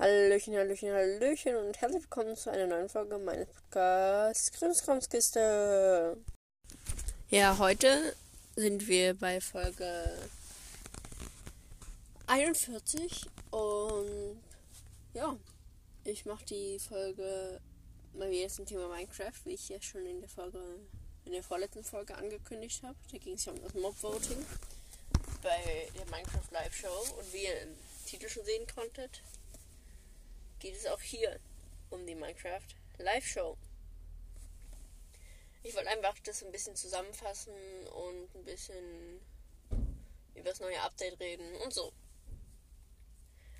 Hallöchen, 0.00 0.56
Hallöchen, 0.56 0.94
Hallöchen 0.94 1.56
und 1.56 1.78
herzlich 1.78 2.04
willkommen 2.04 2.34
zu 2.34 2.50
einer 2.50 2.66
neuen 2.66 2.88
Folge 2.88 3.18
meines 3.18 3.48
Podcasts 3.48 4.50
Krimskramskiste. 4.50 6.16
Ja, 7.28 7.58
heute 7.58 8.16
sind 8.56 8.88
wir 8.88 9.12
bei 9.12 9.42
Folge 9.42 10.16
41 12.28 13.26
und 13.50 14.40
ja, 15.12 15.36
ich 16.04 16.24
mache 16.24 16.46
die 16.46 16.78
Folge 16.78 17.60
mal 18.14 18.30
wieder 18.30 18.48
zum 18.48 18.64
Thema 18.64 18.88
Minecraft, 18.88 19.44
wie 19.44 19.52
ich 19.52 19.68
ja 19.68 19.82
schon 19.82 20.06
in 20.06 20.20
der 20.20 20.30
Folge, 20.30 20.62
in 21.26 21.32
der 21.32 21.42
vorletzten 21.42 21.84
Folge 21.84 22.14
angekündigt 22.14 22.82
habe. 22.84 22.96
Da 23.12 23.18
ging 23.18 23.34
es 23.34 23.44
ja 23.44 23.52
um 23.52 23.60
das 23.60 23.74
Mob-Voting 23.74 24.46
bei 25.42 25.88
der 25.94 26.06
Minecraft 26.06 26.50
Live 26.52 26.74
Show 26.74 27.18
und 27.18 27.30
wie 27.34 27.44
ihr 27.44 27.60
im 27.64 27.76
Titel 28.06 28.30
schon 28.30 28.46
sehen 28.46 28.66
konntet, 28.74 29.22
geht 30.60 30.76
es 30.76 30.86
auch 30.86 31.00
hier 31.00 31.40
um 31.88 32.06
die 32.06 32.14
Minecraft 32.14 32.60
Live 32.98 33.26
Show. 33.26 33.56
Ich 35.62 35.74
wollte 35.74 35.90
einfach 35.90 36.18
das 36.20 36.42
ein 36.42 36.52
bisschen 36.52 36.76
zusammenfassen 36.76 37.52
und 37.88 38.34
ein 38.34 38.44
bisschen 38.44 39.20
über 40.34 40.50
das 40.50 40.60
neue 40.60 40.80
Update 40.80 41.18
reden 41.18 41.54
und 41.56 41.72
so. 41.72 41.92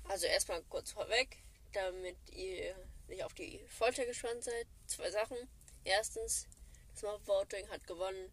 Also 0.07 0.25
erstmal 0.25 0.61
kurz 0.63 0.91
vorweg, 0.91 1.37
damit 1.73 2.17
ihr 2.31 2.75
nicht 3.07 3.23
auf 3.23 3.33
die 3.33 3.59
Folter 3.67 4.05
gespannt 4.05 4.43
seid. 4.43 4.67
Zwei 4.87 5.11
Sachen. 5.11 5.37
Erstens, 5.83 6.47
das 6.93 7.03
Mob 7.03 7.25
Voting 7.27 7.67
hat 7.69 7.85
gewonnen. 7.85 8.31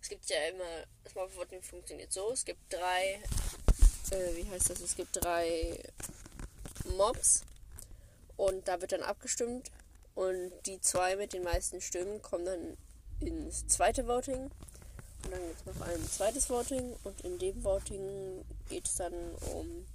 Es 0.00 0.08
gibt 0.08 0.28
ja 0.28 0.48
immer, 0.48 0.86
das 1.04 1.14
Mob 1.14 1.34
Voting 1.34 1.62
funktioniert 1.62 2.12
so. 2.12 2.32
Es 2.32 2.44
gibt 2.44 2.72
drei, 2.72 3.22
äh, 4.10 4.36
wie 4.36 4.48
heißt 4.48 4.70
das? 4.70 4.80
Es 4.80 4.94
gibt 4.94 5.16
drei 5.16 5.82
Mobs 6.84 7.44
und 8.38 8.66
da 8.68 8.80
wird 8.80 8.92
dann 8.92 9.02
abgestimmt. 9.02 9.70
Und 10.14 10.52
die 10.64 10.80
zwei 10.80 11.16
mit 11.16 11.32
den 11.34 11.42
meisten 11.42 11.80
Stimmen 11.80 12.22
kommen 12.22 12.46
dann 12.46 12.76
ins 13.20 13.66
zweite 13.66 14.06
Voting. 14.08 14.44
Und 15.24 15.32
dann 15.32 15.40
gibt 15.46 15.60
es 15.60 15.66
noch 15.66 15.86
ein 15.86 16.08
zweites 16.08 16.48
Voting. 16.48 16.96
Und 17.04 17.20
in 17.22 17.38
dem 17.38 17.62
Voting 17.62 18.44
geht 18.70 18.86
es 18.86 18.94
dann 18.94 19.12
um. 19.52 19.86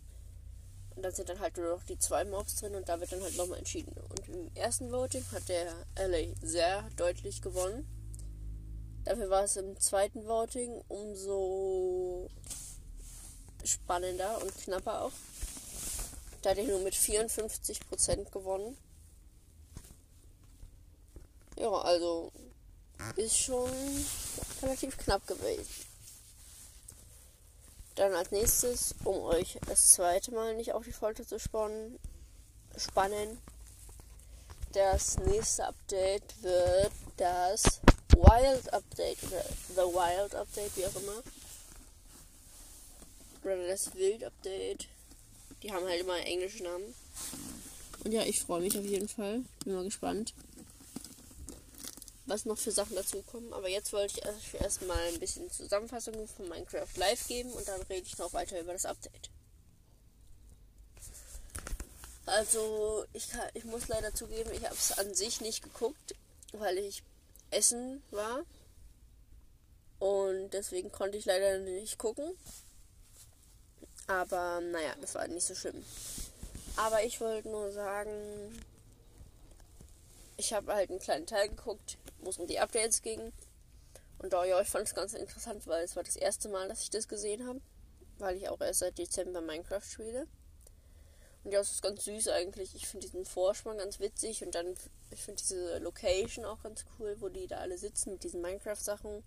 Und 0.96 1.02
dann 1.02 1.14
sind 1.14 1.30
dann 1.30 1.40
halt 1.40 1.58
nur 1.58 1.70
noch 1.76 1.84
die 1.84 1.98
zwei 1.98 2.24
Mobs 2.24 2.58
drin 2.58 2.76
und 2.76 2.88
da 2.88 3.00
wird 3.00 3.12
dann 3.12 3.24
halt 3.24 3.36
nochmal 3.36 3.58
entschieden. 3.58 3.96
Und 4.10 4.30
im 4.30 4.52
ersten 4.56 4.92
Voting 4.92 5.26
hat 5.32 5.50
der 5.50 5.74
LA 5.98 6.36
sehr 6.42 6.84
deutlich 6.98 7.42
gewonnen. 7.42 7.88
Dafür 9.06 9.30
war 9.30 9.44
es 9.44 9.56
im 9.56 9.80
zweiten 9.80 10.28
Voting 10.28 10.84
umso 10.90 12.30
spannender 13.64 14.42
und 14.42 14.56
knapper 14.60 15.04
auch. 15.04 15.12
Da 16.44 16.50
hat 16.50 16.58
er 16.58 16.66
nur 16.66 16.82
mit 16.82 16.94
54% 16.94 18.30
gewonnen. 18.30 18.78
Ja, 21.58 21.72
also 21.72 22.32
ist 23.16 23.38
schon 23.38 23.72
relativ 24.62 24.98
knapp 24.98 25.26
gewesen. 25.26 25.66
Dann 27.96 28.14
als 28.14 28.32
nächstes, 28.32 28.94
um 29.06 29.22
euch 29.22 29.58
das 29.68 29.92
zweite 29.92 30.32
Mal 30.32 30.56
nicht 30.56 30.74
auf 30.74 30.84
die 30.84 30.92
Folter 30.92 31.26
zu 31.26 31.40
spannen, 31.40 31.98
spannen. 32.76 33.40
Das 34.74 35.18
nächste 35.20 35.68
Update 35.68 36.42
wird 36.42 36.92
das 37.18 37.80
Wild 38.10 38.74
Update 38.74 39.24
oder 39.24 39.46
The 39.70 39.82
Wild 39.82 40.36
Update, 40.36 40.76
wie 40.76 40.86
auch 40.88 40.96
immer. 40.96 41.24
Oder 43.44 43.68
das 43.68 43.94
Wild 43.94 44.24
Update. 44.24 44.88
Die 45.64 45.72
haben 45.72 45.86
halt 45.86 46.02
immer 46.02 46.18
englische 46.20 46.64
Namen. 46.64 46.94
Und 48.04 48.12
ja, 48.12 48.24
ich 48.24 48.42
freue 48.42 48.62
mich 48.62 48.78
auf 48.78 48.84
jeden 48.86 49.08
Fall. 49.08 49.42
Bin 49.64 49.76
mal 49.76 49.86
gespannt, 49.86 50.34
was 52.26 52.46
noch 52.46 52.58
für 52.58 52.72
Sachen 52.72 52.96
dazukommen. 52.96 53.54
Aber 53.54 53.70
jetzt 53.70 53.94
wollte 53.94 54.20
ich 54.20 54.54
erstmal 54.60 55.08
ein 55.08 55.20
bisschen 55.20 55.50
Zusammenfassung 55.50 56.28
von 56.28 56.50
Minecraft 56.50 56.98
Live 56.98 57.28
geben 57.28 57.52
und 57.52 57.68
dann 57.68 57.82
rede 57.84 58.06
ich 58.06 58.18
noch 58.18 58.34
weiter 58.34 58.60
über 58.60 58.74
das 58.74 58.86
Update. 58.86 59.30
Also, 62.26 63.06
ich, 63.14 63.30
kann, 63.30 63.48
ich 63.54 63.66
muss 63.66 63.88
leider 63.88 64.14
zugeben, 64.14 64.50
ich 64.54 64.64
habe 64.64 64.76
es 64.76 64.98
an 64.98 65.14
sich 65.14 65.42
nicht 65.42 65.62
geguckt, 65.62 66.16
weil 66.54 66.78
ich 66.78 67.04
essen 67.52 68.02
war. 68.12 68.44
Und 70.00 70.50
deswegen 70.52 70.92
konnte 70.92 71.18
ich 71.18 71.26
leider 71.26 71.60
nicht 71.60 71.98
gucken. 71.98 72.26
Aber 74.08 74.62
naja, 74.62 74.94
das 75.00 75.16
war 75.16 75.28
nicht 75.28 75.46
so 75.46 75.56
schlimm. 75.56 75.84
Aber 76.76 77.04
ich 77.04 77.22
wollte 77.22 77.50
nur 77.50 77.72
sagen, 77.72 78.12
ich 80.38 80.54
habe 80.54 80.74
halt 80.74 80.90
einen 80.90 81.00
kleinen 81.00 81.28
Teil 81.28 81.50
geguckt, 81.50 81.98
wo 82.20 82.30
es 82.30 82.38
um 82.38 82.48
die 82.48 82.60
Updates 82.60 83.02
ging. 83.02 83.32
Und 84.20 84.34
oh 84.34 84.44
ja, 84.44 84.60
ich 84.62 84.70
fand 84.70 84.88
es 84.88 84.96
ganz 84.96 85.14
interessant, 85.14 85.68
weil 85.68 85.84
es 85.84 85.96
war 85.96 86.04
das 86.04 86.16
erste 86.16 86.50
Mal, 86.50 86.68
dass 86.68 86.82
ich 86.82 86.90
das 86.90 87.08
gesehen 87.08 87.48
habe. 87.48 87.62
Weil 88.18 88.38
ich 88.38 88.50
auch 88.50 88.62
erst 88.62 88.80
seit 88.80 88.98
Dezember 88.98 89.42
Minecraft 89.42 89.84
spiele. 89.84 90.28
Und 91.44 91.52
ja, 91.52 91.60
es 91.60 91.72
ist 91.72 91.82
ganz 91.82 92.06
süß 92.06 92.30
eigentlich. 92.30 92.74
Ich 92.76 92.88
finde 92.88 93.06
diesen 93.06 93.26
Vorspann 93.26 93.78
ganz 93.78 94.00
witzig. 94.00 94.44
Und 94.44 94.56
dann, 94.56 94.76
ich 95.12 95.22
finde 95.22 95.42
diese 95.42 95.78
Location 95.80 96.46
auch 96.46 96.62
ganz 96.64 96.86
cool, 96.98 97.16
wo 97.20 97.30
die 97.30 97.48
da 97.48 97.58
alle 97.58 97.78
sitzen 97.78 98.14
mit 98.14 98.24
diesen 98.24 98.42
Minecraft-Sachen 98.42 99.24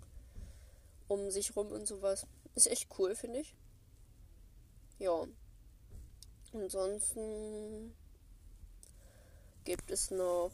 um 1.09 1.31
sich 1.31 1.55
rum 1.57 1.71
und 1.73 1.87
sowas. 1.87 2.27
Ist 2.55 2.69
echt 2.69 2.89
cool, 2.99 3.15
finde 3.15 3.41
ich. 3.41 3.55
Ja. 4.99 5.27
Ansonsten 6.53 7.95
gibt 9.65 9.91
es 9.91 10.11
noch 10.11 10.53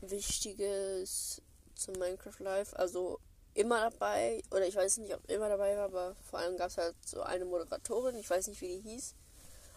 Wichtiges 0.00 1.42
zu 1.74 1.92
Minecraft 1.92 2.38
Live. 2.38 2.72
Also 2.74 3.20
immer 3.54 3.90
dabei, 3.90 4.42
oder 4.50 4.66
ich 4.66 4.76
weiß 4.76 4.98
nicht, 4.98 5.14
ob 5.14 5.28
immer 5.28 5.48
dabei 5.48 5.76
war, 5.76 5.84
aber 5.84 6.16
vor 6.30 6.38
allem 6.38 6.56
gab 6.56 6.68
es 6.68 6.78
halt 6.78 6.96
so 7.04 7.22
eine 7.22 7.44
Moderatorin, 7.44 8.16
ich 8.16 8.30
weiß 8.30 8.46
nicht, 8.46 8.60
wie 8.62 8.80
die 8.80 8.90
hieß, 8.90 9.14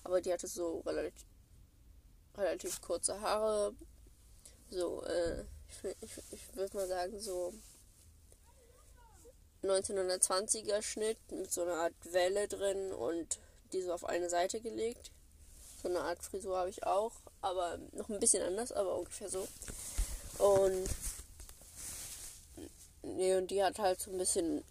aber 0.04 0.22
die 0.22 0.32
hatte 0.32 0.48
so 0.48 0.80
relativ, 0.86 1.26
relativ 2.38 2.82
kurze 2.82 3.20
Haare. 3.20 3.74
So, 4.70 5.04
äh, 5.04 5.44
ich, 5.84 6.02
ich, 6.02 6.12
ich 6.32 6.56
würde 6.56 6.78
mal 6.78 6.88
sagen, 6.88 7.20
so 7.20 7.54
1920er 9.64 10.82
Schnitt 10.82 11.18
mit 11.32 11.52
so 11.52 11.64
einer 11.64 11.76
Art 11.76 11.94
Welle 12.12 12.48
drin 12.48 12.94
und 12.94 13.40
die 13.76 13.82
so 13.82 13.94
auf 13.94 14.06
eine 14.06 14.30
Seite 14.30 14.62
gelegt. 14.62 15.12
So 15.84 15.90
eine 15.90 16.02
Art 16.02 16.24
Frisur 16.24 16.58
habe 16.58 16.70
ich 16.70 16.84
auch, 16.86 17.12
aber 17.42 17.78
noch 17.92 18.10
ein 18.10 18.20
bisschen 18.20 18.42
anders, 18.42 18.72
aber 18.72 18.98
ungefähr 18.98 19.30
so. 19.30 19.48
Und 20.40 20.90
nee, 23.04 23.36
und 23.36 23.52
die 23.52 23.64
hat 23.64 23.78
halt 23.80 24.02
so 24.02 24.12
ein 24.12 24.18
bisschen 24.18 24.64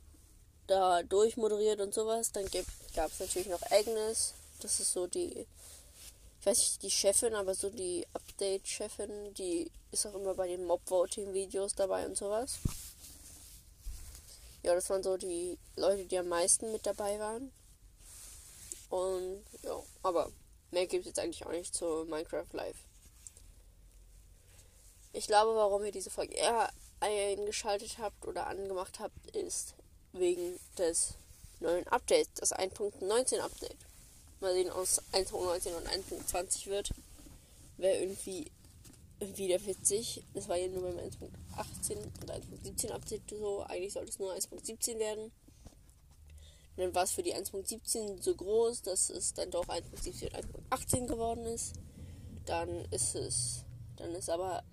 da 0.66 1.02
durchmoderiert 1.02 1.80
und 1.80 1.94
sowas. 1.94 2.32
Dann 2.32 2.46
gab 2.94 3.12
es 3.12 3.20
natürlich 3.20 3.48
noch 3.48 3.62
Agnes. 3.70 4.34
Das 4.60 4.80
ist 4.80 4.92
so 4.92 5.06
die, 5.06 5.46
ich 6.40 6.46
weiß 6.46 6.58
nicht, 6.58 6.82
die 6.82 6.90
Chefin, 6.90 7.34
aber 7.34 7.54
so 7.54 7.70
die 7.70 8.06
Update-Chefin. 8.14 9.34
Die 9.34 9.70
ist 9.92 10.06
auch 10.06 10.14
immer 10.14 10.34
bei 10.34 10.48
den 10.48 10.64
Mob-Voting-Videos 10.64 11.74
dabei 11.74 12.06
und 12.06 12.16
sowas. 12.16 12.58
Ja, 14.62 14.74
das 14.74 14.88
waren 14.88 15.02
so 15.02 15.18
die 15.18 15.58
Leute, 15.76 16.06
die 16.06 16.18
am 16.18 16.28
meisten 16.28 16.72
mit 16.72 16.86
dabei 16.86 17.18
waren. 17.18 17.52
Und 18.94 19.42
ja, 19.64 19.82
aber 20.04 20.30
mehr 20.70 20.86
gibt 20.86 21.00
es 21.00 21.08
jetzt 21.08 21.18
eigentlich 21.18 21.44
auch 21.44 21.50
nicht 21.50 21.74
zu 21.74 22.04
Minecraft 22.04 22.46
Live. 22.52 22.76
Ich 25.12 25.26
glaube, 25.26 25.56
warum 25.56 25.84
ihr 25.84 25.90
diese 25.90 26.10
Folge 26.10 26.34
eher 26.34 26.70
eingeschaltet 27.00 27.98
habt 27.98 28.24
oder 28.24 28.46
angemacht 28.46 29.00
habt, 29.00 29.34
ist 29.34 29.74
wegen 30.12 30.60
des 30.78 31.14
neuen 31.58 31.88
Updates, 31.88 32.34
das 32.34 32.54
1.19 32.54 33.40
Update. 33.40 33.78
Mal 34.38 34.52
sehen, 34.54 34.70
aus 34.70 35.02
1.19 35.12 35.74
und 35.74 35.88
1.20 35.88 36.66
wird. 36.66 36.90
Wäre 37.78 37.98
irgendwie 37.98 38.48
wieder 39.18 39.66
witzig. 39.66 40.22
Das 40.34 40.48
war 40.48 40.56
ja 40.56 40.68
nur 40.68 40.82
beim 40.82 40.98
1.18 40.98 41.96
und 41.96 42.30
1.17 42.30 42.90
Update 42.92 43.22
so. 43.28 43.64
Eigentlich 43.64 43.92
sollte 43.92 44.10
es 44.10 44.20
nur 44.20 44.32
1.17 44.32 45.00
werden 45.00 45.32
dann 46.76 46.94
war 46.94 47.04
es 47.04 47.12
für 47.12 47.22
die 47.22 47.34
1.17 47.34 48.20
so 48.20 48.34
groß, 48.34 48.82
dass 48.82 49.10
es 49.10 49.32
dann 49.34 49.50
doch 49.50 49.66
1.17 49.68 50.24
und 50.24 50.72
1.18 50.72 51.06
geworden 51.06 51.46
ist. 51.46 51.74
Dann 52.46 52.84
ist 52.90 53.14
es, 53.14 53.64
dann 53.96 54.14
ist 54.14 54.28
aber 54.28 54.64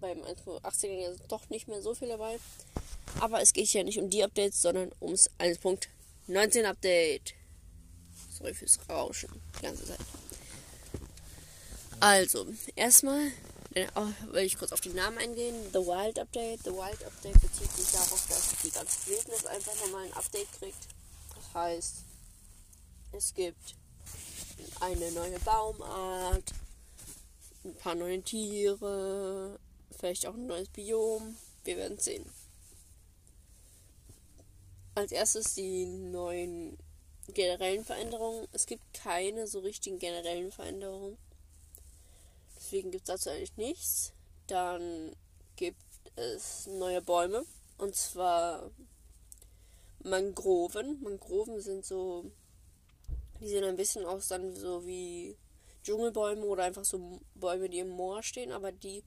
beim 0.00 0.18
1.18 0.22 1.16
doch 1.28 1.48
nicht 1.50 1.68
mehr 1.68 1.80
so 1.80 1.94
viel 1.94 2.08
dabei. 2.08 2.38
Aber 3.20 3.40
es 3.40 3.52
geht 3.52 3.72
ja 3.72 3.84
nicht 3.84 3.98
um 3.98 4.10
die 4.10 4.24
Updates, 4.24 4.60
sondern 4.60 4.90
ums 5.00 5.30
1.19 5.38 6.64
Update. 6.64 7.34
Sorry 8.30 8.52
fürs 8.52 8.78
Rauschen 8.88 9.30
die 9.58 9.62
ganze 9.62 9.84
Zeit. 9.84 10.00
Also, 12.00 12.46
erstmal 12.74 13.30
oh, 13.94 14.32
will 14.32 14.42
ich 14.42 14.58
kurz 14.58 14.72
auf 14.72 14.80
die 14.80 14.90
Namen 14.90 15.18
eingehen. 15.18 15.54
The 15.72 15.78
Wild 15.78 16.18
Update. 16.18 16.64
The 16.64 16.72
Wild 16.72 17.02
Update 17.04 17.40
bezieht 17.40 17.70
sich 17.70 17.92
darauf, 17.92 18.26
dass 18.28 18.50
die 18.62 18.70
ganze 18.70 19.06
Wildnis 19.08 19.46
einfach 19.46 19.74
nochmal 19.80 20.06
ein 20.06 20.12
Update 20.14 20.50
kriegt 20.58 20.93
heißt, 21.54 22.04
es 23.12 23.34
gibt 23.34 23.76
eine 24.80 25.12
neue 25.12 25.38
Baumart, 25.40 26.52
ein 27.64 27.74
paar 27.76 27.94
neue 27.94 28.20
Tiere, 28.22 29.58
vielleicht 29.96 30.26
auch 30.26 30.34
ein 30.34 30.46
neues 30.46 30.68
Biom. 30.68 31.36
Wir 31.64 31.76
werden 31.76 31.98
sehen. 31.98 32.24
Als 34.94 35.12
erstes 35.12 35.54
die 35.54 35.86
neuen 35.86 36.76
generellen 37.28 37.84
Veränderungen. 37.84 38.46
Es 38.52 38.66
gibt 38.66 38.82
keine 38.92 39.46
so 39.46 39.60
richtigen 39.60 39.98
generellen 39.98 40.52
Veränderungen. 40.52 41.16
Deswegen 42.56 42.90
gibt 42.90 43.08
es 43.08 43.14
dazu 43.14 43.30
eigentlich 43.30 43.56
nichts. 43.56 44.12
Dann 44.46 45.16
gibt 45.56 45.80
es 46.16 46.66
neue 46.66 47.00
Bäume. 47.00 47.44
Und 47.78 47.96
zwar 47.96 48.70
Mangroven. 50.04 51.02
Mangroven 51.02 51.60
sind 51.60 51.84
so. 51.84 52.30
Die 53.40 53.48
sehen 53.48 53.64
ein 53.64 53.76
bisschen 53.76 54.06
aus 54.06 54.28
dann 54.28 54.54
so 54.54 54.86
wie 54.86 55.36
Dschungelbäume 55.82 56.44
oder 56.44 56.64
einfach 56.64 56.84
so 56.84 57.20
Bäume, 57.34 57.68
die 57.68 57.80
im 57.80 57.88
Moor 57.88 58.22
stehen. 58.22 58.52
Aber 58.52 58.70
die 58.70 59.02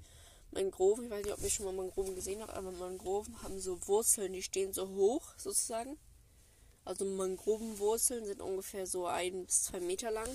Mangroven, 0.52 1.06
ich 1.06 1.12
weiß 1.12 1.24
nicht, 1.24 1.34
ob 1.34 1.42
ihr 1.42 1.50
schon 1.50 1.66
mal 1.66 1.74
Mangroven 1.74 2.16
gesehen 2.16 2.42
habt, 2.42 2.54
aber 2.54 2.72
Mangroven 2.72 3.42
haben 3.42 3.60
so 3.60 3.80
Wurzeln, 3.88 4.34
die 4.34 4.44
stehen 4.44 4.74
so 4.74 4.90
hoch 4.90 5.24
sozusagen. 5.38 5.98
Also 6.86 7.04
Mangrovenwurzeln 7.04 8.26
sind 8.26 8.42
ungefähr 8.42 8.88
so 8.88 9.08
ein 9.08 9.46
bis 9.46 9.64
zwei 9.64 9.80
Meter 9.80 10.10
lang. 10.10 10.30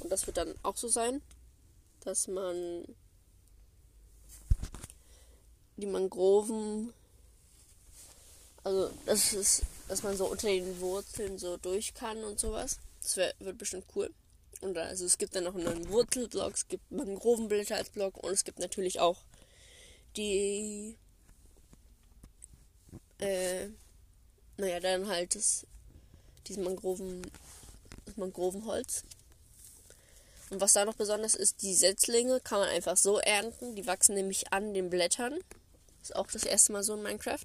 Und 0.00 0.10
das 0.10 0.26
wird 0.26 0.36
dann 0.36 0.54
auch 0.62 0.76
so 0.76 0.88
sein, 0.88 1.22
dass 2.00 2.26
man 2.26 2.84
die 5.76 5.86
Mangroven, 5.86 6.92
also 8.64 8.90
das 9.06 9.32
ist, 9.32 9.62
dass 9.88 10.02
man 10.02 10.16
so 10.16 10.26
unter 10.26 10.48
den 10.48 10.80
Wurzeln 10.80 11.38
so 11.38 11.56
durch 11.56 11.94
kann 11.94 12.22
und 12.24 12.38
sowas. 12.38 12.78
Das 13.02 13.16
wär, 13.16 13.34
wird 13.40 13.58
bestimmt 13.58 13.86
cool. 13.96 14.10
Und 14.60 14.76
also 14.76 15.04
es 15.04 15.18
gibt 15.18 15.34
dann 15.36 15.44
noch 15.44 15.54
einen 15.54 15.88
Wurzelblock, 15.88 16.54
es 16.54 16.68
gibt 16.68 16.90
Mangrovenblätter 16.90 17.76
als 17.76 17.90
Block 17.90 18.16
und 18.22 18.32
es 18.32 18.44
gibt 18.44 18.58
natürlich 18.58 19.00
auch 19.00 19.22
die 20.16 20.96
äh, 23.20 23.68
naja, 24.58 24.80
dann 24.80 25.08
halt 25.08 25.34
das, 25.34 25.66
diesen 26.46 26.64
Mangroven, 26.64 27.22
das 28.04 28.16
Mangrovenholz. 28.16 29.04
Und 30.50 30.60
was 30.60 30.72
da 30.72 30.84
noch 30.84 30.94
besonders 30.94 31.34
ist, 31.34 31.62
die 31.62 31.74
Setzlinge 31.74 32.40
kann 32.40 32.60
man 32.60 32.68
einfach 32.68 32.96
so 32.96 33.18
ernten. 33.18 33.76
Die 33.76 33.86
wachsen 33.86 34.14
nämlich 34.14 34.52
an 34.52 34.74
den 34.74 34.90
Blättern. 34.90 35.38
Ist 36.02 36.16
auch 36.16 36.26
das 36.26 36.44
erste 36.44 36.72
Mal 36.72 36.82
so 36.82 36.94
in 36.94 37.02
Minecraft. 37.02 37.44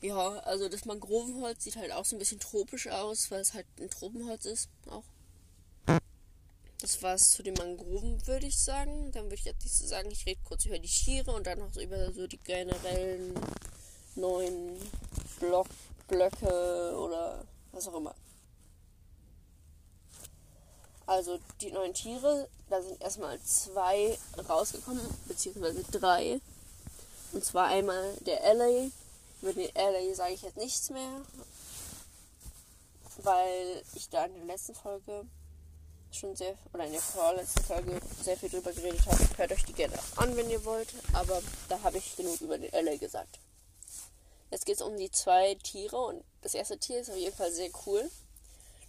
Ja, 0.00 0.38
also 0.40 0.68
das 0.68 0.84
Mangrovenholz 0.84 1.64
sieht 1.64 1.76
halt 1.76 1.92
auch 1.92 2.04
so 2.04 2.16
ein 2.16 2.18
bisschen 2.18 2.40
tropisch 2.40 2.88
aus, 2.88 3.30
weil 3.30 3.40
es 3.40 3.54
halt 3.54 3.66
ein 3.80 3.90
Tropenholz 3.90 4.44
ist. 4.44 4.68
Auch. 4.88 5.02
Das 6.80 7.02
war's 7.02 7.30
zu 7.30 7.42
den 7.42 7.54
Mangroven, 7.54 8.24
würde 8.26 8.46
ich 8.46 8.58
sagen. 8.58 9.10
Dann 9.12 9.24
würde 9.24 9.36
ich 9.36 9.44
jetzt 9.44 9.64
nicht 9.64 9.74
so 9.74 9.86
sagen, 9.86 10.10
ich 10.10 10.26
rede 10.26 10.40
kurz 10.44 10.66
über 10.66 10.78
die 10.78 10.88
Tiere 10.88 11.32
und 11.32 11.46
dann 11.46 11.58
noch 11.58 11.72
so 11.72 11.80
über 11.80 12.12
so 12.12 12.26
die 12.26 12.38
generellen 12.38 13.34
neuen 14.14 14.78
Block, 15.40 15.68
Blöcke 16.08 16.96
oder 16.98 17.44
was 17.72 17.88
auch 17.88 17.96
immer. 17.96 18.14
Also 21.06 21.38
die 21.60 21.70
neuen 21.70 21.94
Tiere, 21.94 22.48
da 22.68 22.82
sind 22.82 23.00
erstmal 23.00 23.40
zwei 23.40 24.18
rausgekommen, 24.48 25.06
beziehungsweise 25.28 25.84
drei. 25.84 26.40
Und 27.32 27.44
zwar 27.44 27.68
einmal 27.68 28.14
der 28.26 28.40
LA. 28.54 28.90
Über 29.46 29.62
den 29.62 29.70
LA 29.76 30.12
sage 30.12 30.34
ich 30.34 30.42
jetzt 30.42 30.56
nichts 30.56 30.90
mehr, 30.90 31.22
weil 33.18 33.80
ich 33.94 34.08
da 34.08 34.24
in 34.24 34.34
der 34.34 34.44
letzten 34.44 34.74
Folge 34.74 35.24
schon 36.10 36.34
sehr, 36.34 36.58
oder 36.72 36.84
in 36.84 36.90
der 36.90 37.00
vorletzten 37.00 37.62
Folge 37.62 38.00
sehr 38.24 38.36
viel 38.36 38.48
drüber 38.48 38.72
geredet 38.72 39.06
habe. 39.06 39.24
Hört 39.36 39.52
euch 39.52 39.64
die 39.64 39.72
gerne 39.72 39.96
an, 40.16 40.34
wenn 40.34 40.50
ihr 40.50 40.64
wollt, 40.64 40.88
aber 41.12 41.40
da 41.68 41.80
habe 41.82 41.98
ich 41.98 42.16
genug 42.16 42.40
über 42.40 42.58
den 42.58 42.72
LA 42.72 42.96
gesagt. 42.96 43.38
Jetzt 44.50 44.66
geht 44.66 44.80
es 44.80 44.82
um 44.82 44.96
die 44.96 45.12
zwei 45.12 45.54
Tiere 45.54 45.96
und 45.96 46.24
das 46.42 46.54
erste 46.54 46.78
Tier 46.78 46.98
ist 46.98 47.10
auf 47.10 47.16
jeden 47.16 47.36
Fall 47.36 47.52
sehr 47.52 47.70
cool. 47.86 48.10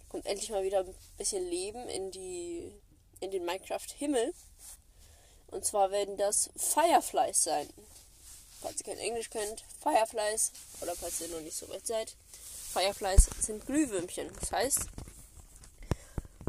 Kommt 0.08 0.26
endlich 0.26 0.50
mal 0.50 0.64
wieder 0.64 0.80
ein 0.80 0.94
bisschen 1.18 1.46
Leben 1.46 1.88
in 1.88 2.10
die 2.10 2.72
in 3.20 3.30
den 3.30 3.44
Minecraft 3.44 3.92
Himmel. 3.96 4.34
Und 5.52 5.64
zwar 5.64 5.92
werden 5.92 6.16
das 6.16 6.50
Fireflies 6.56 7.44
sein. 7.44 7.68
Falls 8.60 8.78
ihr 8.78 8.86
kein 8.86 8.98
Englisch 8.98 9.30
könnt, 9.30 9.64
Fireflies 9.80 10.52
oder 10.80 10.94
falls 10.96 11.20
ihr 11.20 11.28
noch 11.28 11.40
nicht 11.40 11.56
so 11.56 11.68
weit 11.68 11.86
seid. 11.86 12.16
Fireflies 12.72 13.28
sind 13.40 13.64
Glühwürmchen. 13.66 14.30
Das 14.40 14.52
heißt, 14.52 14.80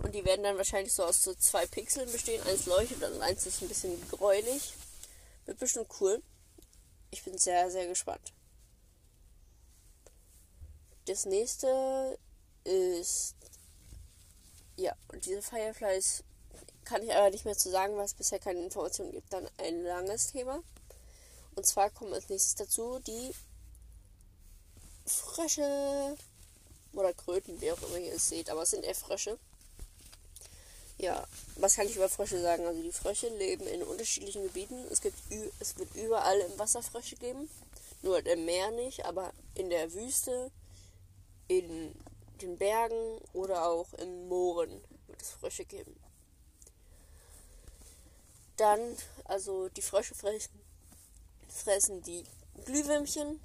und 0.04 0.16
die 0.16 0.26
werden 0.26 0.44
dann 0.44 0.58
wahrscheinlich 0.58 0.94
so 0.94 1.04
aus 1.04 1.22
so 1.22 1.34
zwei 1.36 1.66
Pixeln 1.68 2.12
bestehen. 2.12 2.42
Eins 2.48 2.66
leuchtet 2.66 3.04
und 3.04 3.22
eins 3.22 3.46
ist 3.46 3.62
ein 3.62 3.68
bisschen 3.68 4.10
gräulich. 4.10 4.74
Wird 5.46 5.60
bestimmt 5.60 5.90
cool. 6.00 6.22
Ich 7.12 7.24
bin 7.24 7.38
sehr, 7.38 7.70
sehr 7.70 7.88
gespannt. 7.88 8.34
Das 11.06 11.26
nächste 11.26 12.18
ist. 12.64 13.36
Ja, 14.78 14.96
und 15.12 15.26
diese 15.26 15.42
Fireflies 15.42 16.24
kann 16.86 17.04
ich 17.04 17.14
aber 17.14 17.30
nicht 17.30 17.46
mehr 17.46 17.58
zu 17.58 17.70
sagen, 17.70 17.96
weil 17.98 18.06
es 18.06 18.14
bisher 18.14 18.40
keine 18.40 18.64
Informationen 18.64 19.12
gibt. 19.12 19.34
Dann 19.34 19.48
ein 19.58 19.84
langes 19.84 20.32
Thema. 20.32 20.64
Und 21.60 21.66
zwar 21.66 21.90
kommen 21.90 22.14
als 22.14 22.30
nächstes 22.30 22.56
dazu 22.56 23.00
die 23.00 23.34
Frösche 25.06 26.16
oder 26.94 27.14
Kröten, 27.14 27.60
wie 27.60 27.70
auch 27.74 27.82
immer 27.82 27.98
ihr 27.98 28.14
es 28.14 28.30
seht, 28.30 28.50
aber 28.50 28.62
es 28.62 28.70
sind 28.70 28.86
eher 28.86 28.96
Frösche. 28.96 29.38
Ja, 30.98 31.28
was 31.58 31.76
kann 31.76 31.86
ich 31.86 31.98
über 31.98 32.08
Frösche 32.08 32.42
sagen? 32.42 32.66
Also 32.66 32.82
die 32.82 32.94
Frösche 32.94 33.28
leben 33.28 33.68
in 33.68 33.84
unterschiedlichen 33.84 34.44
Gebieten. 34.44 34.86
Es 34.90 35.02
gibt 35.02 35.18
es 35.60 35.78
wird 35.78 35.94
überall 35.96 36.40
im 36.40 36.58
Wasser 36.58 36.82
Frösche 36.82 37.18
geben. 37.18 37.50
Nur 38.04 38.26
im 38.26 38.46
Meer 38.46 38.72
nicht, 38.72 39.04
aber 39.04 39.34
in 39.56 39.70
der 39.70 39.92
Wüste 39.92 40.52
in 41.50 41.94
den 42.42 42.58
Bergen 42.58 43.18
oder 43.34 43.66
auch 43.66 43.92
in 43.96 44.30
Mooren 44.30 44.82
wird 45.08 45.22
es 45.22 45.32
Frösche 45.32 45.66
geben. 45.66 45.94
Dann, 48.56 48.96
also 49.26 49.68
die 49.68 49.82
Frösche 49.82 50.16
fressen, 50.16 50.59
fressen 51.50 52.02
die 52.02 52.24
Glühwürmchen. 52.66 53.40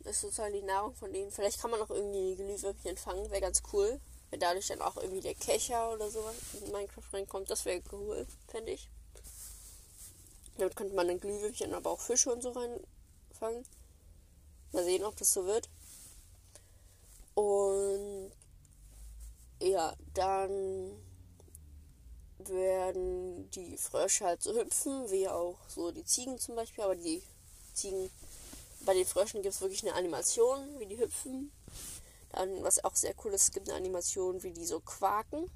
Das 0.00 0.16
ist 0.16 0.20
sozusagen 0.22 0.54
die 0.54 0.62
Nahrung 0.62 0.94
von 0.94 1.12
denen. 1.12 1.30
Vielleicht 1.30 1.60
kann 1.60 1.70
man 1.70 1.80
auch 1.80 1.90
irgendwie 1.90 2.36
Glühwürmchen 2.36 2.96
fangen, 2.96 3.30
wäre 3.30 3.40
ganz 3.40 3.62
cool. 3.72 4.00
Wenn 4.30 4.40
dadurch 4.40 4.68
dann 4.68 4.82
auch 4.82 4.96
irgendwie 4.96 5.20
der 5.20 5.34
Kescher 5.34 5.92
oder 5.92 6.10
sowas 6.10 6.34
in 6.54 6.70
Minecraft 6.70 7.12
reinkommt, 7.12 7.50
das 7.50 7.64
wäre 7.64 7.82
cool, 7.92 8.26
fände 8.46 8.72
ich. 8.72 8.90
Damit 10.58 10.76
könnte 10.76 10.94
man 10.94 11.08
dann 11.08 11.20
Glühwürmchen, 11.20 11.72
aber 11.72 11.90
auch 11.90 12.00
Fische 12.00 12.32
und 12.32 12.42
so 12.42 12.50
reinfangen. 12.50 13.64
Mal 14.72 14.84
sehen, 14.84 15.04
ob 15.04 15.16
das 15.16 15.32
so 15.32 15.46
wird. 15.46 15.68
Und 17.34 18.32
ja, 19.60 19.94
dann 20.14 20.90
werden 22.38 23.50
die 23.50 23.76
Frösche 23.76 24.24
halt 24.24 24.42
so 24.42 24.54
hüpfen, 24.54 25.10
wie 25.10 25.28
auch 25.28 25.58
so 25.68 25.90
die 25.90 26.04
Ziegen 26.04 26.38
zum 26.38 26.56
Beispiel. 26.56 26.84
Aber 26.84 26.96
die 26.96 27.22
Ziegen, 27.74 28.10
bei 28.80 28.94
den 28.94 29.06
Fröschen 29.06 29.42
gibt 29.42 29.54
es 29.54 29.60
wirklich 29.60 29.82
eine 29.82 29.94
Animation, 29.94 30.78
wie 30.78 30.86
die 30.86 30.98
hüpfen. 30.98 31.52
Dann, 32.32 32.62
was 32.62 32.84
auch 32.84 32.94
sehr 32.94 33.14
cool 33.24 33.32
ist, 33.32 33.44
es 33.44 33.52
gibt 33.52 33.68
eine 33.68 33.78
Animation, 33.78 34.42
wie 34.42 34.52
die 34.52 34.64
so 34.64 34.80
quaken. 34.80 35.50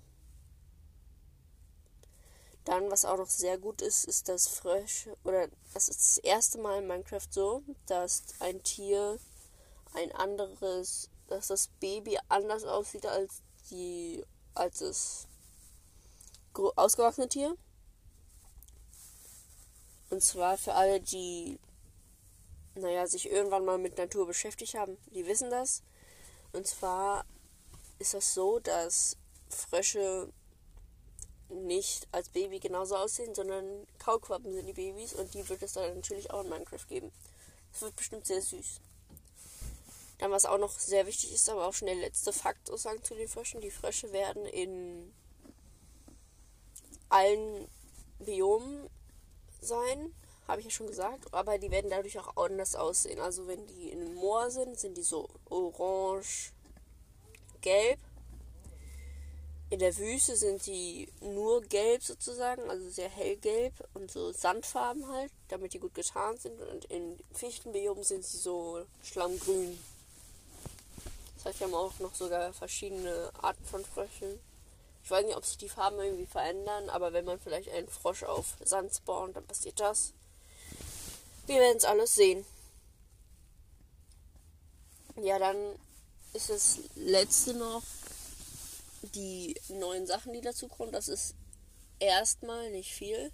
Dann, 2.64 2.90
was 2.90 3.04
auch 3.04 3.16
noch 3.16 3.28
sehr 3.28 3.58
gut 3.58 3.82
ist, 3.82 4.04
ist 4.04 4.28
das 4.28 4.48
Frösche, 4.48 5.16
oder 5.24 5.48
das 5.74 5.88
ist 5.88 6.00
das 6.00 6.18
erste 6.18 6.58
Mal 6.58 6.78
in 6.78 6.86
Minecraft 6.86 7.28
so, 7.28 7.62
dass 7.86 8.22
ein 8.38 8.62
Tier 8.62 9.18
ein 9.94 10.12
anderes 10.12 11.10
dass 11.32 11.48
das 11.48 11.68
Baby 11.80 12.18
anders 12.28 12.64
aussieht 12.64 13.06
als 13.06 13.42
die 13.70 14.22
als 14.54 14.80
das 14.80 15.26
ausgewachsene 16.54 17.28
Tier. 17.28 17.56
Und 20.10 20.22
zwar 20.22 20.58
für 20.58 20.74
alle, 20.74 21.00
die 21.00 21.58
naja, 22.74 23.06
sich 23.06 23.30
irgendwann 23.30 23.64
mal 23.64 23.78
mit 23.78 23.98
Natur 23.98 24.26
beschäftigt 24.26 24.74
haben, 24.74 24.96
die 25.14 25.26
wissen 25.26 25.50
das. 25.50 25.82
Und 26.52 26.66
zwar 26.66 27.24
ist 27.98 28.14
das 28.14 28.34
so, 28.34 28.58
dass 28.60 29.16
Frösche 29.48 30.32
nicht 31.48 32.08
als 32.12 32.30
Baby 32.30 32.60
genauso 32.60 32.96
aussehen, 32.96 33.34
sondern 33.34 33.86
Kaulquappen 33.98 34.52
sind 34.52 34.66
die 34.66 34.72
Babys 34.72 35.12
und 35.12 35.34
die 35.34 35.46
wird 35.48 35.62
es 35.62 35.74
dann 35.74 35.94
natürlich 35.94 36.30
auch 36.30 36.42
in 36.42 36.48
Minecraft 36.48 36.86
geben. 36.88 37.12
Das 37.72 37.82
wird 37.82 37.96
bestimmt 37.96 38.26
sehr 38.26 38.40
süß. 38.40 38.80
Dann, 40.18 40.30
was 40.30 40.46
auch 40.46 40.58
noch 40.58 40.78
sehr 40.78 41.06
wichtig 41.06 41.32
ist, 41.32 41.48
aber 41.48 41.66
auch 41.66 41.74
schon 41.74 41.86
der 41.86 41.96
letzte 41.96 42.32
Fakt 42.32 42.68
sagen 42.78 43.02
zu 43.02 43.14
den 43.14 43.28
Fröschen. 43.28 43.60
Die 43.60 43.70
Frösche 43.70 44.12
werden 44.12 44.46
in 44.46 45.12
allen 47.12 47.68
Biomen 48.18 48.88
sein, 49.60 50.14
habe 50.48 50.60
ich 50.60 50.66
ja 50.66 50.70
schon 50.70 50.86
gesagt, 50.86 51.32
aber 51.32 51.58
die 51.58 51.70
werden 51.70 51.90
dadurch 51.90 52.18
auch 52.18 52.36
anders 52.36 52.74
aussehen. 52.74 53.20
Also 53.20 53.46
wenn 53.46 53.66
die 53.66 53.90
in 53.90 54.00
einem 54.00 54.14
Moor 54.14 54.50
sind, 54.50 54.78
sind 54.78 54.96
die 54.96 55.02
so 55.02 55.28
orange, 55.48 56.52
gelb. 57.60 57.98
In 59.70 59.78
der 59.78 59.96
Wüste 59.96 60.36
sind 60.36 60.62
sie 60.62 61.08
nur 61.22 61.62
gelb 61.62 62.02
sozusagen, 62.02 62.68
also 62.68 62.90
sehr 62.90 63.08
hellgelb 63.08 63.72
und 63.94 64.10
so 64.10 64.32
Sandfarben 64.32 65.08
halt, 65.08 65.32
damit 65.48 65.72
die 65.72 65.78
gut 65.78 65.94
getarnt 65.94 66.42
sind. 66.42 66.60
Und 66.60 66.84
in 66.86 67.18
Fichtenbiomen 67.32 68.04
sind 68.04 68.24
sie 68.24 68.36
so 68.36 68.84
schlammgrün. 69.02 69.78
Das 71.36 71.46
heißt, 71.46 71.60
wir 71.60 71.66
haben 71.68 71.74
auch 71.74 71.98
noch 72.00 72.14
sogar 72.14 72.52
verschiedene 72.52 73.30
Arten 73.40 73.64
von 73.64 73.84
Fröschen. 73.84 74.38
Ich 75.04 75.10
weiß 75.10 75.24
nicht, 75.26 75.36
ob 75.36 75.44
sich 75.44 75.58
die 75.58 75.68
Farben 75.68 75.98
irgendwie 75.98 76.26
verändern, 76.26 76.88
aber 76.88 77.12
wenn 77.12 77.24
man 77.24 77.40
vielleicht 77.40 77.70
einen 77.70 77.88
Frosch 77.88 78.22
auf 78.22 78.56
Sand 78.64 78.94
spawnt, 78.94 79.36
dann 79.36 79.46
passiert 79.46 79.80
das. 79.80 80.12
Wir 81.46 81.58
werden 81.58 81.76
es 81.76 81.84
alles 81.84 82.14
sehen. 82.14 82.44
Ja, 85.16 85.38
dann 85.38 85.56
ist 86.32 86.50
das 86.50 86.78
letzte 86.94 87.54
noch 87.54 87.82
die 89.14 89.60
neuen 89.68 90.06
Sachen, 90.06 90.32
die 90.32 90.40
dazu 90.40 90.68
kommen. 90.68 90.92
Das 90.92 91.08
ist 91.08 91.34
erstmal 91.98 92.70
nicht 92.70 92.94
viel. 92.94 93.32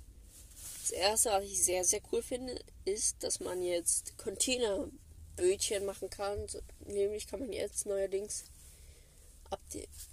Das 0.81 0.91
erste, 0.91 1.31
was 1.31 1.45
ich 1.45 1.63
sehr, 1.63 1.85
sehr 1.85 2.01
cool 2.11 2.23
finde, 2.23 2.59
ist, 2.85 3.23
dass 3.23 3.41
man 3.41 3.63
jetzt 3.63 4.17
Containerbötchen 4.19 5.85
machen 5.85 6.09
kann. 6.11 6.47
Nämlich 6.87 7.27
kann 7.27 7.41
man 7.41 7.53
jetzt 7.53 7.87
neuerdings 7.87 8.45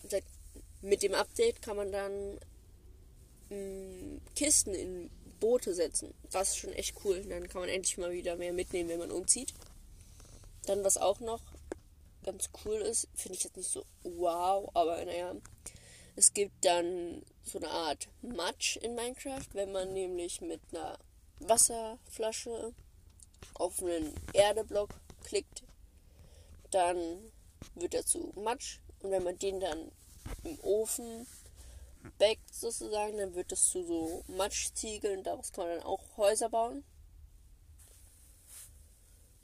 seit, 0.09 0.23
mit 0.85 1.03
dem 1.03 1.13
Update 1.13 1.61
kann 1.61 1.77
man 1.77 1.91
dann 1.91 2.39
mh, 3.49 3.57
mm, 3.57 4.21
Kisten 4.35 4.73
in 4.73 5.09
Boote 5.39 5.73
setzen. 5.73 6.13
Das 6.31 6.49
ist 6.49 6.57
schon 6.57 6.73
echt 6.73 6.95
cool. 7.03 7.21
Dann 7.23 7.47
kann 7.47 7.61
man 7.61 7.69
endlich 7.69 7.97
mal 7.97 8.11
wieder 8.11 8.35
mehr 8.35 8.53
mitnehmen, 8.53 8.89
wenn 8.89 8.99
man 8.99 9.11
umzieht. 9.11 9.53
Dann 10.65 10.83
was 10.83 10.97
auch 10.97 11.19
noch 11.19 11.41
ganz 12.23 12.49
cool 12.65 12.77
ist, 12.77 13.07
finde 13.13 13.37
ich 13.37 13.43
jetzt 13.43 13.57
nicht 13.57 13.69
so 13.69 13.85
wow, 14.03 14.69
aber 14.73 15.03
naja, 15.05 15.35
es 16.15 16.33
gibt 16.33 16.65
dann 16.65 17.21
so 17.43 17.59
eine 17.59 17.69
Art 17.69 18.07
Matsch 18.23 18.77
in 18.77 18.95
Minecraft, 18.95 19.45
wenn 19.53 19.71
man 19.71 19.93
nämlich 19.93 20.41
mit 20.41 20.61
einer 20.71 20.97
Wasserflasche 21.39 22.73
auf 23.53 23.81
einen 23.83 24.11
Erdeblock 24.33 24.89
klickt, 25.23 25.63
dann 26.71 27.31
wird 27.75 27.93
er 27.93 28.05
zu 28.05 28.31
Matsch 28.35 28.79
und 29.01 29.11
wenn 29.11 29.23
man 29.23 29.37
den 29.37 29.59
dann 29.59 29.91
im 30.43 30.59
Ofen 30.61 31.27
backt 32.17 32.53
sozusagen, 32.53 33.17
dann 33.17 33.35
wird 33.35 33.51
es 33.51 33.69
zu 33.69 33.83
so 33.83 34.23
Matschziegeln, 34.27 35.23
daraus 35.23 35.51
kann 35.51 35.67
man 35.67 35.77
dann 35.77 35.85
auch 35.85 36.01
Häuser 36.17 36.49
bauen. 36.49 36.83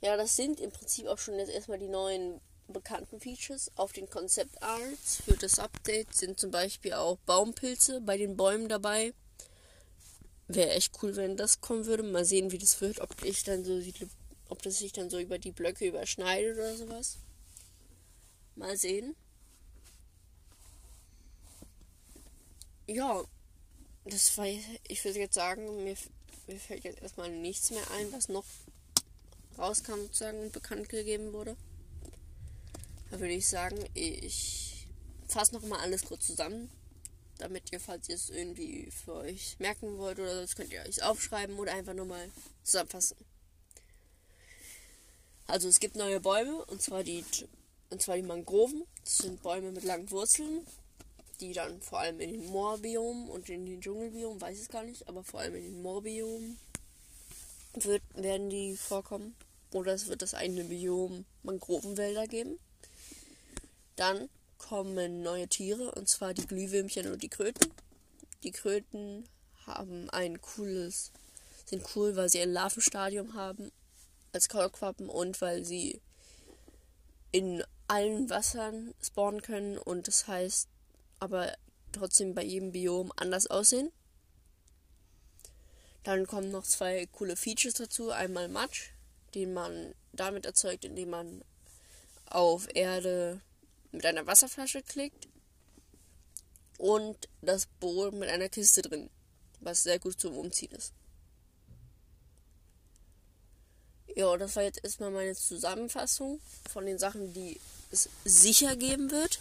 Ja, 0.00 0.16
das 0.16 0.36
sind 0.36 0.60
im 0.60 0.70
Prinzip 0.72 1.06
auch 1.06 1.18
schon 1.18 1.38
jetzt 1.38 1.50
erstmal 1.50 1.78
die 1.78 1.88
neuen 1.88 2.40
bekannten 2.68 3.20
Features. 3.20 3.70
Auf 3.76 3.92
den 3.92 4.08
Concept 4.08 4.60
Arts 4.62 5.22
für 5.24 5.36
das 5.36 5.58
Update 5.58 6.14
sind 6.14 6.40
zum 6.40 6.50
Beispiel 6.50 6.94
auch 6.94 7.18
Baumpilze 7.18 8.00
bei 8.00 8.16
den 8.16 8.36
Bäumen 8.36 8.68
dabei. 8.68 9.14
Wäre 10.48 10.70
echt 10.70 10.92
cool, 11.02 11.14
wenn 11.16 11.36
das 11.36 11.60
kommen 11.60 11.86
würde. 11.86 12.02
Mal 12.02 12.24
sehen, 12.24 12.50
wie 12.50 12.58
das 12.58 12.80
wird, 12.80 13.00
ob 13.00 13.22
ich 13.22 13.44
dann 13.44 13.64
so 13.64 13.80
ob 14.48 14.60
das 14.62 14.78
sich 14.78 14.92
dann 14.92 15.08
so 15.08 15.18
über 15.18 15.38
die 15.38 15.52
Blöcke 15.52 15.86
überschneidet 15.86 16.56
oder 16.56 16.76
sowas. 16.76 17.18
Mal 18.54 18.76
sehen. 18.76 19.14
Ja, 22.86 23.24
das 24.04 24.36
war 24.36 24.46
ich 24.46 25.04
würde 25.04 25.20
jetzt 25.20 25.34
sagen, 25.34 25.84
mir, 25.84 25.96
mir 26.46 26.58
fällt 26.58 26.84
jetzt 26.84 27.00
erstmal 27.00 27.30
nichts 27.30 27.70
mehr 27.70 27.88
ein, 27.92 28.12
was 28.12 28.28
noch 28.28 28.44
rauskam 29.56 30.00
sozusagen 30.02 30.40
und 30.40 30.52
bekannt 30.52 30.88
gegeben 30.88 31.32
wurde. 31.32 31.56
Da 33.10 33.20
würde 33.20 33.34
ich 33.34 33.46
sagen, 33.46 33.78
ich 33.94 34.88
fasse 35.28 35.54
noch 35.54 35.62
mal 35.62 35.78
alles 35.80 36.04
kurz 36.04 36.26
zusammen, 36.26 36.70
damit 37.38 37.70
ihr, 37.72 37.78
falls 37.78 38.08
ihr 38.08 38.16
es 38.16 38.30
irgendwie 38.30 38.90
für 38.90 39.14
euch 39.14 39.56
merken 39.58 39.98
wollt 39.98 40.18
oder 40.18 40.40
das 40.40 40.56
könnt 40.56 40.72
ihr 40.72 40.82
euch 40.82 41.02
aufschreiben 41.02 41.58
oder 41.58 41.72
einfach 41.72 41.94
nur 41.94 42.06
mal 42.06 42.30
zusammenfassen. 42.64 43.16
Also 45.46 45.68
es 45.68 45.78
gibt 45.78 45.96
neue 45.96 46.20
Bäume 46.20 46.64
und 46.64 46.82
zwar 46.82 47.04
die 47.04 47.24
und 47.90 48.00
zwar 48.00 48.16
die 48.16 48.22
Mangroven. 48.22 48.84
Das 49.04 49.18
sind 49.18 49.42
Bäume 49.42 49.70
mit 49.70 49.84
langen 49.84 50.10
Wurzeln, 50.10 50.66
die 51.42 51.52
dann 51.52 51.82
vor 51.82 51.98
allem 51.98 52.20
in 52.20 52.30
den 52.30 52.46
Moorbiom 52.46 53.28
und 53.28 53.48
in 53.48 53.66
den 53.66 53.80
Dschungelbiom, 53.80 54.40
weiß 54.40 54.62
ich 54.62 54.68
gar 54.68 54.84
nicht, 54.84 55.08
aber 55.08 55.24
vor 55.24 55.40
allem 55.40 55.56
in 55.56 55.64
den 55.64 55.82
Moorbiom 55.82 56.56
wird, 57.74 58.02
werden 58.14 58.48
die 58.48 58.76
vorkommen. 58.76 59.34
Oder 59.72 59.94
es 59.94 60.06
wird 60.06 60.22
das 60.22 60.34
eigene 60.34 60.64
Biom 60.64 61.24
Mangrovenwälder 61.42 62.28
geben. 62.28 62.58
Dann 63.96 64.28
kommen 64.58 65.22
neue 65.22 65.48
Tiere, 65.48 65.92
und 65.92 66.08
zwar 66.08 66.32
die 66.32 66.46
Glühwürmchen 66.46 67.10
und 67.10 67.22
die 67.22 67.28
Kröten. 67.28 67.72
Die 68.44 68.52
Kröten 68.52 69.28
haben 69.66 70.10
ein 70.10 70.40
cooles, 70.40 71.10
sind 71.64 71.84
cool, 71.96 72.14
weil 72.14 72.28
sie 72.28 72.40
ein 72.40 72.52
Larvenstadium 72.52 73.34
haben 73.34 73.72
als 74.32 74.48
Kaulquappen 74.48 75.08
und 75.08 75.40
weil 75.40 75.64
sie 75.64 76.00
in 77.32 77.64
allen 77.88 78.30
Wassern 78.30 78.94
spawnen 79.02 79.42
können 79.42 79.78
und 79.78 80.06
das 80.06 80.26
heißt 80.28 80.68
aber 81.22 81.56
trotzdem 81.92 82.34
bei 82.34 82.42
jedem 82.42 82.72
Biom 82.72 83.12
anders 83.14 83.46
aussehen. 83.46 83.92
Dann 86.02 86.26
kommen 86.26 86.50
noch 86.50 86.64
zwei 86.64 87.06
coole 87.06 87.36
Features 87.36 87.74
dazu. 87.74 88.10
Einmal 88.10 88.48
Matsch, 88.48 88.88
den 89.36 89.54
man 89.54 89.94
damit 90.12 90.46
erzeugt, 90.46 90.84
indem 90.84 91.10
man 91.10 91.44
auf 92.26 92.66
Erde 92.74 93.40
mit 93.92 94.04
einer 94.04 94.26
Wasserflasche 94.26 94.82
klickt 94.82 95.28
und 96.76 97.28
das 97.40 97.66
Boot 97.66 98.14
mit 98.14 98.28
einer 98.28 98.48
Kiste 98.48 98.82
drin, 98.82 99.08
was 99.60 99.84
sehr 99.84 100.00
gut 100.00 100.18
zum 100.18 100.36
Umziehen 100.36 100.72
ist. 100.72 100.92
Ja, 104.16 104.36
das 104.36 104.56
war 104.56 104.64
jetzt 104.64 104.82
erstmal 104.82 105.12
meine 105.12 105.36
Zusammenfassung 105.36 106.40
von 106.68 106.84
den 106.84 106.98
Sachen, 106.98 107.32
die 107.32 107.60
es 107.92 108.08
sicher 108.24 108.74
geben 108.74 109.12
wird. 109.12 109.38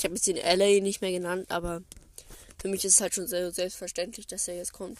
Ich 0.00 0.04
habe 0.04 0.14
jetzt 0.14 0.26
den 0.26 0.36
LA 0.36 0.80
nicht 0.80 1.02
mehr 1.02 1.10
genannt, 1.10 1.50
aber 1.50 1.82
für 2.58 2.68
mich 2.68 2.86
ist 2.86 2.94
es 2.94 3.00
halt 3.02 3.14
schon 3.14 3.26
sehr 3.26 3.52
selbstverständlich, 3.52 4.26
dass 4.26 4.48
er 4.48 4.56
jetzt 4.56 4.72
kommt. 4.72 4.98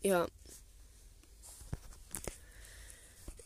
Ja. 0.00 0.26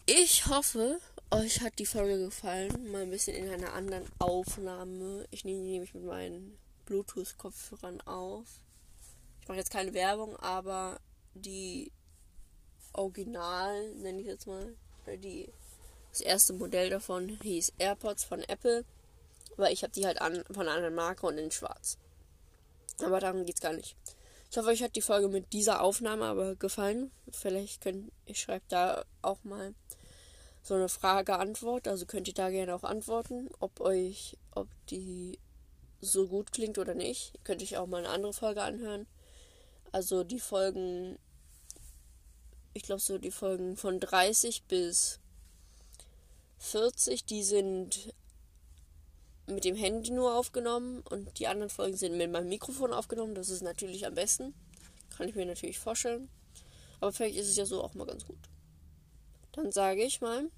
Ich 0.06 0.46
hoffe, 0.46 1.00
euch 1.32 1.62
hat 1.62 1.80
die 1.80 1.86
Folge 1.86 2.26
gefallen. 2.26 2.92
Mal 2.92 3.02
ein 3.02 3.10
bisschen 3.10 3.34
in 3.34 3.50
einer 3.50 3.72
anderen 3.72 4.04
Aufnahme. 4.20 5.26
Ich 5.32 5.44
nehme 5.44 5.64
die 5.64 5.72
nämlich 5.72 5.94
mit 5.94 6.04
meinen 6.04 6.56
Bluetooth-Kopfhörern 6.86 8.02
auf. 8.02 8.46
Ich 9.40 9.48
mache 9.48 9.58
jetzt 9.58 9.72
keine 9.72 9.94
Werbung, 9.94 10.36
aber 10.36 11.00
die 11.34 11.90
Original, 12.92 13.94
nenne 13.94 14.20
ich 14.20 14.28
jetzt 14.28 14.46
mal, 14.46 14.76
die, 15.08 15.52
das 16.12 16.20
erste 16.20 16.52
Modell 16.52 16.88
davon 16.88 17.40
hieß 17.42 17.72
AirPods 17.78 18.22
von 18.22 18.42
Apple. 18.44 18.84
Aber 19.60 19.70
ich 19.70 19.82
habe 19.82 19.92
die 19.92 20.06
halt 20.06 20.22
an, 20.22 20.42
von 20.50 20.62
einer 20.62 20.72
anderen 20.72 20.94
Marke 20.94 21.26
und 21.26 21.36
in 21.36 21.50
schwarz. 21.50 21.98
Aber 23.02 23.20
darum 23.20 23.44
geht 23.44 23.56
es 23.56 23.60
gar 23.60 23.74
nicht. 23.74 23.94
Ich 24.50 24.56
hoffe, 24.56 24.70
euch 24.70 24.82
hat 24.82 24.96
die 24.96 25.02
Folge 25.02 25.28
mit 25.28 25.52
dieser 25.52 25.82
Aufnahme 25.82 26.24
aber 26.24 26.56
gefallen. 26.56 27.10
Vielleicht 27.30 27.82
könnt 27.82 28.10
ihr 28.24 28.34
schreibt 28.34 28.72
da 28.72 29.04
auch 29.20 29.44
mal 29.44 29.74
so 30.62 30.72
eine 30.72 30.88
Frage-Antwort. 30.88 31.88
Also 31.88 32.06
könnt 32.06 32.26
ihr 32.26 32.32
da 32.32 32.48
gerne 32.48 32.74
auch 32.74 32.84
antworten, 32.84 33.50
ob 33.60 33.80
euch, 33.80 34.38
ob 34.54 34.66
die 34.88 35.38
so 36.00 36.26
gut 36.26 36.52
klingt 36.52 36.78
oder 36.78 36.94
nicht. 36.94 37.34
Ihr 37.34 37.44
könnt 37.44 37.62
euch 37.62 37.76
auch 37.76 37.86
mal 37.86 37.98
eine 37.98 38.08
andere 38.08 38.32
Folge 38.32 38.62
anhören. 38.62 39.06
Also 39.92 40.24
die 40.24 40.40
Folgen, 40.40 41.18
ich 42.72 42.84
glaube 42.84 43.02
so 43.02 43.18
die 43.18 43.30
Folgen 43.30 43.76
von 43.76 44.00
30 44.00 44.62
bis 44.62 45.20
40, 46.60 47.26
die 47.26 47.42
sind 47.42 48.14
mit 49.50 49.64
dem 49.64 49.76
Handy 49.76 50.10
nur 50.10 50.34
aufgenommen 50.34 51.02
und 51.10 51.38
die 51.38 51.46
anderen 51.46 51.70
Folgen 51.70 51.96
sind 51.96 52.16
mit 52.16 52.30
meinem 52.30 52.48
Mikrofon 52.48 52.92
aufgenommen. 52.92 53.34
Das 53.34 53.48
ist 53.48 53.62
natürlich 53.62 54.06
am 54.06 54.14
besten. 54.14 54.54
Kann 55.16 55.28
ich 55.28 55.34
mir 55.34 55.46
natürlich 55.46 55.78
vorstellen. 55.78 56.28
Aber 57.00 57.12
vielleicht 57.12 57.36
ist 57.36 57.48
es 57.48 57.56
ja 57.56 57.66
so 57.66 57.82
auch 57.82 57.94
mal 57.94 58.06
ganz 58.06 58.26
gut. 58.26 58.38
Dann 59.52 59.72
sage 59.72 60.04
ich 60.04 60.20
mal, 60.20 60.50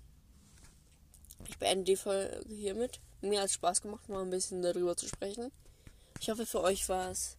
ich 1.49 1.59
beende 1.59 1.85
die 1.85 1.97
Folge 1.97 2.45
hiermit. 2.49 3.01
Mir 3.21 3.41
hat 3.41 3.47
es 3.47 3.55
Spaß 3.55 3.83
gemacht, 3.83 4.09
mal 4.09 4.23
ein 4.23 4.31
bisschen 4.31 4.63
darüber 4.63 4.97
zu 4.97 5.09
sprechen. 5.09 5.53
Ich 6.21 6.29
hoffe, 6.31 6.47
für 6.47 6.61
euch 6.61 6.89
war 6.89 7.11
es 7.11 7.37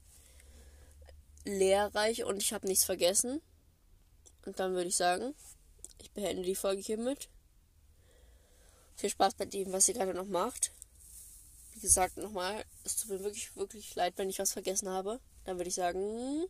lehrreich 1.46 2.24
und 2.24 2.42
ich 2.42 2.54
habe 2.54 2.68
nichts 2.68 2.86
vergessen. 2.86 3.42
Und 4.46 4.60
dann 4.60 4.74
würde 4.74 4.90
ich 4.90 4.96
sagen, 4.96 5.34
ich 6.02 6.12
beende 6.12 6.44
die 6.44 6.56
Folge 6.56 6.82
hiermit. 6.82 7.30
Viel 8.96 9.10
Spaß 9.10 9.36
bei 9.36 9.46
dem, 9.46 9.72
was 9.72 9.88
ihr 9.88 9.94
gerade 9.94 10.14
noch 10.14 10.28
macht. 10.28 10.72
Gesagt, 11.84 12.16
nochmal, 12.16 12.64
es 12.86 12.96
tut 12.96 13.10
mir 13.10 13.24
wirklich, 13.26 13.54
wirklich 13.58 13.94
leid, 13.94 14.14
wenn 14.16 14.30
ich 14.30 14.40
was 14.40 14.54
vergessen 14.54 14.88
habe. 14.88 15.20
Dann 15.44 15.58
würde 15.58 15.68
ich 15.68 15.76
sagen, 15.76 16.46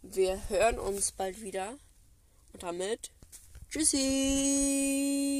wir 0.00 0.48
hören 0.48 0.78
uns 0.78 1.10
bald 1.10 1.42
wieder. 1.42 1.76
Und 2.52 2.62
damit 2.62 3.10
Tschüssi! 3.68 5.35